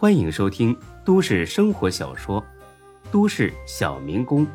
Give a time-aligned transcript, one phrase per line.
[0.00, 0.74] 欢迎收听
[1.04, 2.40] 都市生活小说
[3.12, 4.46] 《都市小民工》，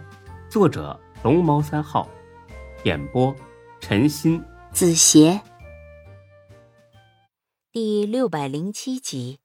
[0.49, 2.09] 作者龙猫三号，
[2.83, 3.31] 演播
[3.79, 5.39] 陈鑫、子邪，
[7.71, 9.39] 第六百零七集。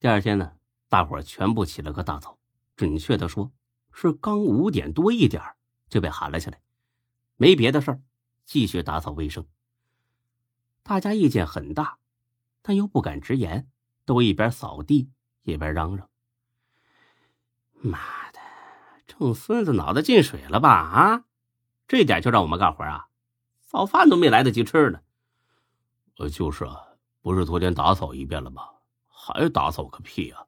[0.00, 0.54] 第二天呢，
[0.88, 2.36] 大伙儿全部起了个大早，
[2.74, 3.52] 准确的说，
[3.92, 5.40] 是刚五点多一点
[5.88, 6.60] 就被喊了起来，
[7.36, 8.00] 没别的事儿，
[8.44, 9.46] 继续打扫卫生。
[10.82, 11.98] 大家意见很大，
[12.62, 13.68] 但又不敢直言。
[14.08, 15.10] 都一边扫地
[15.42, 16.08] 一边嚷嚷
[17.78, 17.98] ：“妈
[18.32, 18.40] 的，
[19.06, 20.70] 郑孙子脑子进水了吧？
[20.70, 21.24] 啊，
[21.86, 23.08] 这点就让我们干活啊？
[23.60, 25.02] 早饭都没来得及吃呢。
[26.16, 26.86] ”“呃，就是啊，
[27.20, 28.66] 不是昨天打扫一遍了吗？
[29.08, 30.46] 还打扫个屁啊！”“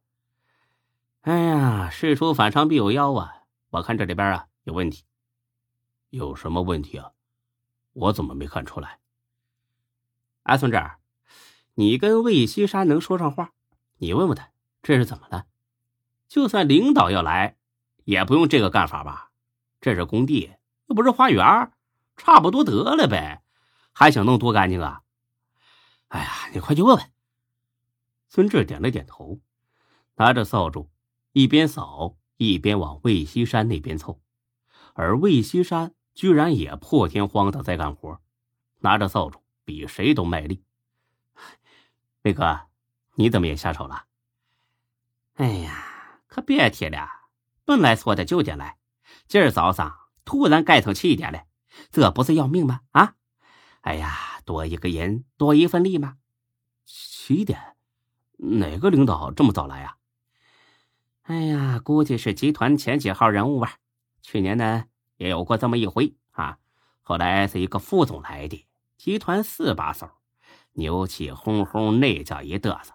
[1.20, 3.42] 哎呀，事出反常必有妖啊！
[3.68, 5.04] 我看这里边啊有问题。
[6.08, 7.12] ”“有什么问题啊？
[7.92, 9.00] 我怎么没看出来
[10.44, 10.80] ？”“哎，孙志。”
[11.80, 13.54] 你跟魏西山能说上话，
[13.96, 14.50] 你问问他
[14.82, 15.46] 这是怎么了？
[16.28, 17.56] 就算领导要来，
[18.04, 19.30] 也不用这个干法吧？
[19.80, 20.52] 这是工地，
[20.88, 21.72] 又不是花园，
[22.18, 23.40] 差不多得了呗，
[23.92, 25.00] 还想弄多干净啊？
[26.08, 27.10] 哎呀，你快去问问。
[28.28, 29.40] 孙志点了点头，
[30.16, 30.90] 拿着扫帚，
[31.32, 34.20] 一边扫一边往魏西山那边凑，
[34.92, 38.20] 而魏西山居然也破天荒的在干活，
[38.80, 40.62] 拿着扫帚比谁都卖力。
[42.22, 42.66] 魏哥，
[43.14, 44.04] 你怎么也下手了？
[45.36, 47.08] 哎呀，可别提了，
[47.64, 48.76] 本来说的九点来，
[49.26, 49.96] 今儿早上
[50.26, 51.46] 突然改成七点了，
[51.90, 52.80] 这不是要命吗？
[52.90, 53.14] 啊！
[53.80, 56.18] 哎呀，多一个人多一份力嘛？
[56.84, 57.76] 七点，
[58.36, 59.96] 哪个领导这么早来呀？
[61.22, 63.78] 哎呀，估计是集团前几号人物吧。
[64.20, 64.84] 去年呢
[65.16, 66.58] 也有过这么一回啊，
[67.00, 68.68] 后来是一个副总来的，
[68.98, 70.10] 集团四把手。
[70.72, 72.92] 牛气哄哄，那叫一嘚瑟，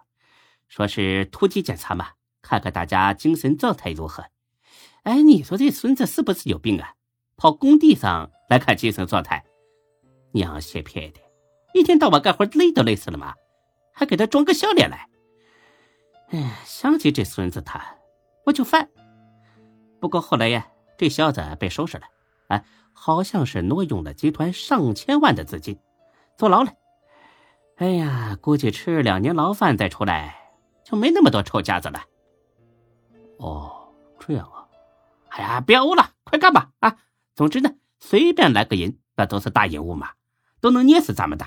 [0.68, 2.10] 说是突击检查嘛，
[2.42, 4.24] 看看大家精神状态如何。
[5.02, 6.94] 哎，你说这孙子是不是有病啊？
[7.36, 9.44] 跑工地上来看精神状态，
[10.32, 11.20] 娘些撇的，
[11.74, 13.34] 一天到晚干活累都累死了吗？
[13.92, 15.08] 还给他装个笑脸来？
[16.30, 17.96] 哎，想起这孙子他，
[18.46, 18.88] 我就烦。
[20.00, 20.66] 不过后来呀，
[20.98, 22.06] 这小子被收拾了，
[22.48, 25.78] 哎，好像是挪用了集团上千万的资金，
[26.36, 26.72] 坐牢了。
[27.76, 32.02] 哎呀，估计吃两年牢饭再出来，就没那么多臭架子了。
[33.36, 34.66] 哦，这样啊！
[35.28, 36.72] 哎呀，别呕了，快干吧！
[36.78, 36.96] 啊，
[37.34, 40.12] 总之呢，随便来个人，那都是大人物嘛，
[40.58, 41.46] 都能捏死咱们的。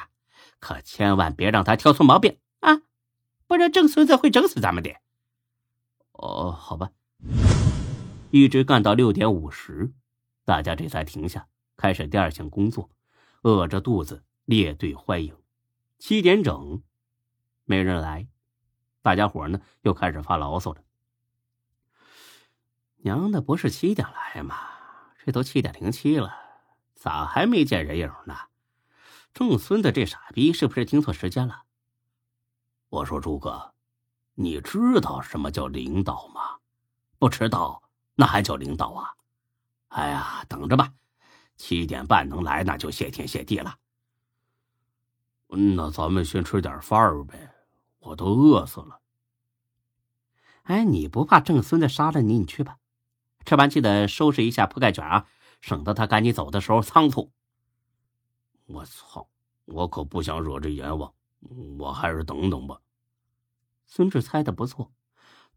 [0.59, 2.81] 可千万别让他挑出毛病啊，
[3.47, 4.91] 不然郑孙子会整死咱们的。
[6.11, 6.91] 哦，好吧。
[8.29, 9.91] 一直干到六点五十，
[10.45, 12.91] 大家这才停下，开始第二项工作，
[13.41, 15.33] 饿着肚子列队欢迎。
[15.99, 16.81] 七点整，
[17.65, 18.25] 没人来，
[19.01, 20.81] 大家伙呢又开始发牢骚了。
[23.01, 24.55] 娘的，不是七点来吗？
[25.23, 26.33] 这都七点零七了，
[26.95, 28.33] 咋还没见人影呢？
[29.33, 31.63] 郑孙子这傻逼是不是听错时间了？
[32.87, 33.73] 我说朱哥，
[34.35, 36.59] 你知道什么叫领导吗？
[37.17, 37.83] 不迟到
[38.15, 39.13] 那还叫领导啊？
[39.89, 40.93] 哎呀，等着吧，
[41.57, 43.77] 七点半能来那就谢天谢地了。
[45.49, 47.51] 嗯那咱们先吃点饭呗，
[47.99, 48.99] 我都饿死了。
[50.63, 52.39] 哎，你不怕郑孙子杀了你？
[52.39, 52.77] 你去吧，
[53.45, 55.25] 吃完记得收拾一下铺盖卷啊，
[55.59, 57.31] 省得他赶你走的时候仓促。
[58.67, 59.27] 我操，
[59.65, 61.11] 我可不想惹这阎王，
[61.79, 62.79] 我还是等等吧。
[63.87, 64.91] 孙志猜的不错，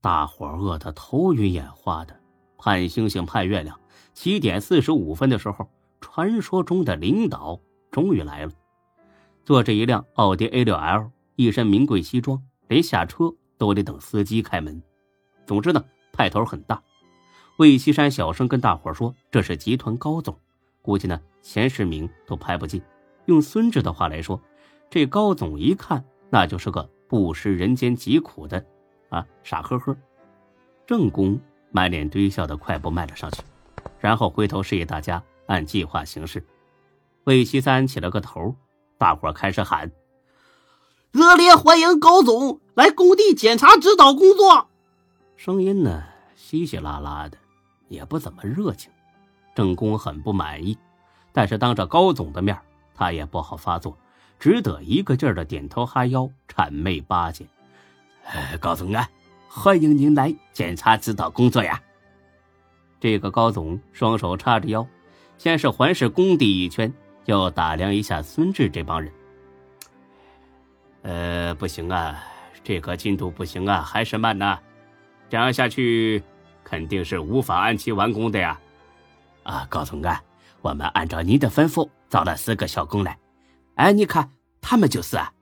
[0.01, 2.19] 大伙饿得头晕眼花的，
[2.57, 3.79] 盼星星盼月亮。
[4.15, 5.69] 七点四十五分的时候，
[6.01, 7.61] 传说中的领导
[7.91, 8.53] 终于来了。
[9.45, 14.81] 坐着一辆奥迪 A 六 L，一身名贵西装，连下车都得等司机开门。
[15.47, 16.81] 总之呢，派头很大。
[17.59, 20.39] 魏西山小声跟大伙说：“这是集团高总，
[20.81, 22.81] 估计呢前十名都排不进。”
[23.27, 24.41] 用孙志的话来说，
[24.89, 28.65] 这高总一看那就是个不食人间疾苦的，
[29.09, 29.97] 啊，傻呵呵。
[30.87, 31.39] 正宫
[31.71, 33.43] 满脸堆笑的快步迈了上去，
[33.99, 36.45] 然后回头示意大家按计划行事。
[37.25, 38.55] 魏西山起了个头。
[39.03, 39.91] 大伙开始喊
[41.11, 44.69] ：“热烈欢迎高总来工地检查指导工作。”
[45.35, 46.05] 声音呢
[46.37, 47.37] 稀稀拉拉的，
[47.89, 48.93] 也不怎么热情。
[49.57, 50.79] 郑工很不满意，
[51.33, 52.57] 但是当着高总的面，
[52.95, 53.99] 他也不好发作，
[54.39, 57.45] 只得一个劲儿的点头哈腰，谄媚巴结
[58.25, 59.11] ：“哎，高总啊，
[59.49, 61.83] 欢迎您来检查指导工作呀！”
[63.03, 64.87] 这个高总双手叉着腰，
[65.39, 66.95] 先是环视工地一圈。
[67.25, 69.13] 又打量一下孙志这帮人，
[71.03, 72.23] 呃，不行啊，
[72.65, 74.59] 这个进度不行啊，还是慢呐。
[75.29, 76.23] 这样下去，
[76.63, 78.59] 肯定是无法按期完工的呀。
[79.45, 80.23] 啊，高总啊，
[80.61, 83.19] 我们按照您的吩咐找了四个小工来。
[83.77, 84.31] 哎，你看
[84.61, 85.33] 他们就是啊。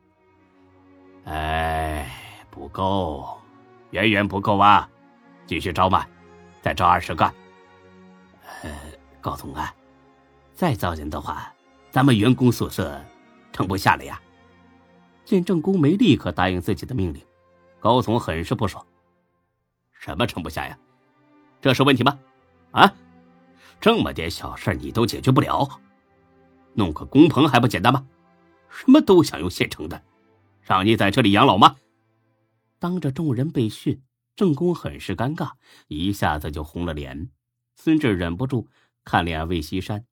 [1.25, 2.11] 哎，
[2.51, 3.39] 不够，
[3.91, 4.89] 远远不够啊！
[5.47, 6.07] 继续招嘛，
[6.63, 7.25] 再招二十个。
[8.63, 8.71] 呃，
[9.21, 9.75] 高总啊，
[10.55, 11.53] 再招人的话，
[11.91, 13.05] 咱们员工宿舍
[13.53, 14.21] 撑不下了呀。
[15.25, 17.23] 见郑公没立刻答应自己的命令，
[17.79, 18.85] 高总很是不爽。
[19.93, 20.79] 什么撑不下呀？
[21.61, 22.19] 这是问题吗？
[22.71, 22.93] 啊，
[23.81, 25.69] 这么点小事你都解决不了，
[26.75, 28.07] 弄个工棚还不简单吗？
[28.69, 30.03] 什么都想用现成的，
[30.63, 31.77] 让你在这里养老吗？
[32.79, 34.03] 当着众人被训，
[34.35, 35.51] 郑公很是尴尬，
[35.89, 37.29] 一下子就红了脸。
[37.75, 38.69] 孙志忍不住
[39.05, 40.05] 看脸魏西山，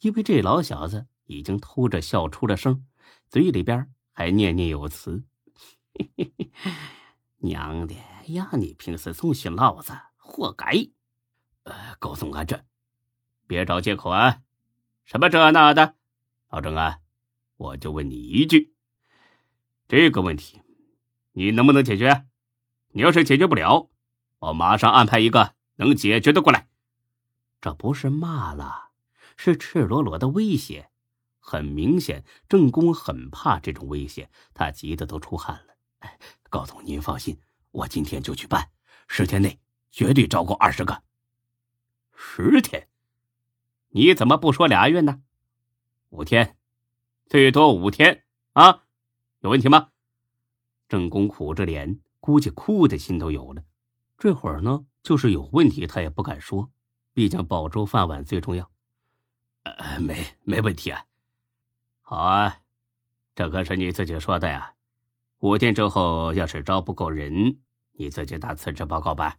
[0.00, 2.84] 因为这老小子已经偷着笑出了声，
[3.28, 3.92] 嘴里边。
[4.18, 5.22] 还念念有词，
[5.92, 6.50] 嘿嘿，
[7.36, 7.94] 娘的，
[8.26, 10.88] 让你平时总训老子，活该！
[11.64, 12.64] 呃，高总啊，这
[13.46, 14.40] 别找借口啊！
[15.04, 15.96] 什么这那的，
[16.48, 17.00] 老郑啊，
[17.58, 18.72] 我就问你一句，
[19.86, 20.62] 这个问题
[21.32, 22.24] 你能不能解决？
[22.92, 23.90] 你要是解决不了，
[24.38, 26.68] 我马上安排一个能解决的过来。
[27.60, 28.85] 这不是骂了，
[29.36, 30.90] 是赤裸裸的威胁。
[31.38, 35.74] 很明显，郑公很怕这种威胁，他急得都出汗了。
[35.98, 36.18] 哎，
[36.50, 37.38] 高总，您放心，
[37.70, 38.70] 我今天就去办，
[39.06, 39.60] 十天内
[39.92, 41.04] 绝对招够二十个。
[42.16, 42.88] 十天？
[43.90, 45.22] 你怎么不说俩月呢？
[46.08, 46.56] 五天，
[47.28, 48.24] 最多五天
[48.54, 48.82] 啊？
[49.40, 49.90] 有问题吗？
[50.88, 53.62] 郑公苦着脸，估计哭的心都有了。
[54.18, 56.70] 这会儿呢，就是有问题，他也不敢说，
[57.12, 58.68] 毕竟保住饭碗最重要。
[59.78, 61.04] 呃，没没问题啊。
[62.00, 62.60] 好啊，
[63.34, 64.74] 这可是你自己说的呀。
[65.40, 67.58] 五天之后要是招不够人，
[67.92, 69.38] 你自己打辞职报告吧。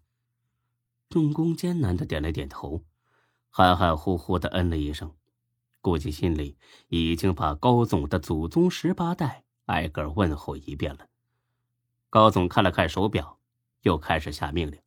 [1.09, 2.83] 郑公艰难的点了点头，
[3.49, 5.15] 含含糊糊的嗯了一声，
[5.81, 6.57] 估计心里
[6.89, 11.07] 已经把高总的祖宗十八代挨个问候一遍了。
[12.09, 13.39] 高总看了看手表，
[13.81, 14.79] 又开始下命令：“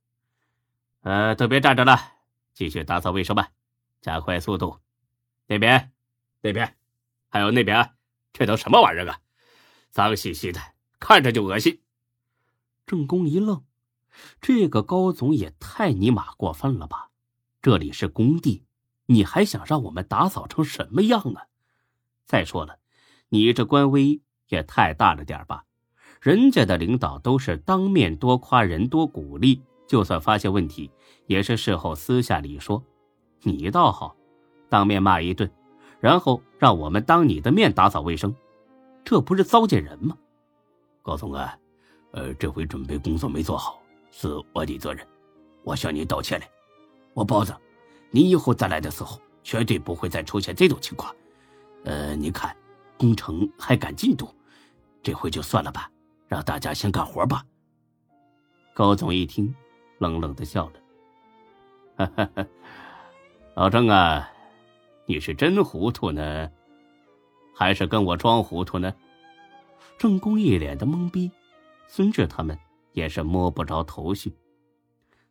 [1.02, 1.98] 呃，都别站着了，
[2.52, 3.50] 继续打扫卫生吧，
[4.00, 4.78] 加快速度。
[5.50, 5.91] 那边，
[6.43, 6.76] 那边。”
[7.29, 7.91] 还有那边，
[8.32, 9.19] 这都什么玩意儿啊？
[9.91, 10.61] 脏兮兮的，
[11.00, 11.81] 看着就恶心。
[12.87, 13.64] 郑公一愣，
[14.41, 17.11] 这个高总也太尼玛过分了吧？
[17.61, 18.64] 这里是工地，
[19.06, 21.47] 你还想让我们打扫成什么样啊？
[22.25, 22.79] 再说了，
[23.31, 25.64] 你这官威也太大了点吧？
[26.20, 30.91] 人家的领导都是当面多夸人、多鼓励，就算发现问题，
[31.26, 32.85] 也是事后私下里说。
[33.43, 34.17] 你倒好，
[34.70, 35.50] 当面骂一顿。
[36.00, 38.34] 然后让我们当你的面打扫卫生，
[39.05, 40.17] 这不是糟践人吗？
[41.02, 41.55] 高总啊，
[42.12, 45.06] 呃，这回准备工作没做好，是我的责任，
[45.62, 46.46] 我向你道歉了。
[47.12, 47.55] 我保证，
[48.11, 51.14] 你以后再来的时候，绝对不会再出现这种情况。
[51.84, 52.56] 呃，你看，
[52.96, 54.34] 工程还赶进度，
[55.02, 55.90] 这回就算了吧，
[56.28, 57.44] 让大家先干活吧。
[58.73, 59.55] 高总一听，
[59.99, 60.73] 冷冷的笑了，
[62.06, 62.46] 哈哈哈，
[63.55, 64.26] 老郑啊。
[65.10, 66.48] 你是真糊涂呢，
[67.52, 68.94] 还是跟我装糊涂呢？
[69.98, 71.28] 郑公一脸的懵逼，
[71.88, 72.56] 孙志他们
[72.92, 74.32] 也是摸不着头绪。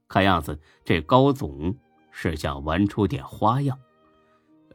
[0.09, 1.73] 看样子这高总
[2.11, 3.79] 是想玩出点花样。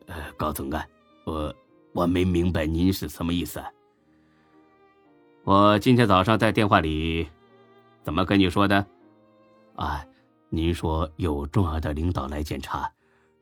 [0.07, 0.89] 呃，高总干，
[1.27, 1.55] 我
[1.93, 3.61] 我没明白您是什么意思。
[3.61, 3.71] 啊
[5.45, 7.29] 我今天早上在电话里
[8.03, 8.87] 怎么跟你说的？
[9.77, 10.03] 啊，
[10.49, 12.91] 您说有重要的领导来检查。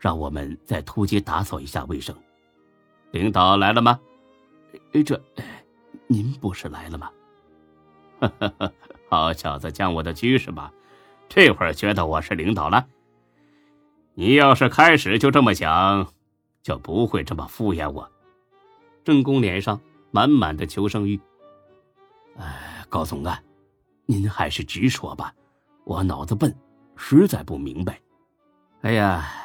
[0.02, 2.12] 让我们再突击打扫一下卫生。
[3.12, 4.00] 领导来了吗？
[5.06, 5.22] 这，
[6.08, 7.08] 您不是来了吗？
[9.08, 10.72] 好小子，降我的居是吧？
[11.28, 12.84] 这会儿觉得我是领导了？
[14.14, 16.12] 你要是开始就这么想，
[16.64, 18.10] 就不会这么敷衍我。
[19.04, 19.80] 郑公脸上
[20.10, 21.20] 满满的求生欲。
[22.38, 23.40] 哎，高总啊，
[24.06, 25.32] 您还是直说吧，
[25.84, 26.52] 我脑子笨，
[26.96, 28.00] 实在不明白。
[28.80, 29.41] 哎呀。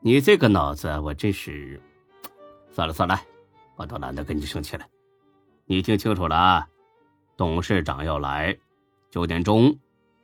[0.00, 1.80] 你这个脑子，我真是
[2.70, 3.20] 算了算了，
[3.74, 4.86] 我都懒得跟你生气了。
[5.66, 6.68] 你听清楚了啊，
[7.36, 8.56] 董事长要来，
[9.10, 9.76] 九点钟，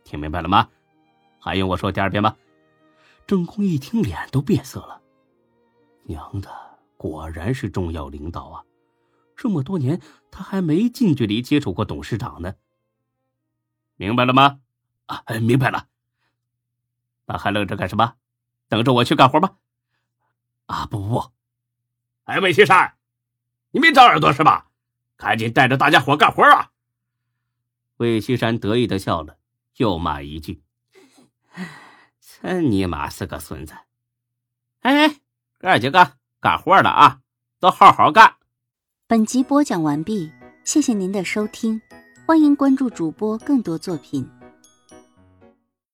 [0.05, 0.69] 听明白了吗？
[1.41, 2.37] 还用我说第二遍吗？
[3.27, 5.03] 郑公一听，脸都变色了。
[6.05, 6.49] 娘的，
[6.97, 8.65] 果然是重要领导啊！
[9.37, 10.01] 这么多年，
[10.31, 12.55] 他还没近距离接触过董事长呢。
[13.97, 14.61] 明白了吗？
[15.07, 15.89] 啊，明白了。
[17.27, 18.15] 那还愣着干什么？
[18.69, 19.57] 等着我去干活吧。
[20.67, 21.33] 啊不不不！
[22.25, 22.95] 哎，魏西山，
[23.71, 24.69] 你没长耳朵是吧？
[25.17, 26.71] 赶紧带着大家伙干活啊！
[27.99, 29.37] 魏西山得意的笑了，
[29.77, 30.63] 又骂一句
[32.19, 33.75] ：“真尼玛是个孙子！”
[34.83, 35.21] 哎，
[35.59, 37.21] 哥几个干活了啊，
[37.61, 38.35] 都好好干。
[39.07, 40.33] 本集播讲完毕，
[40.65, 41.81] 谢谢您的收听，
[42.27, 44.29] 欢迎关注主播更多作品。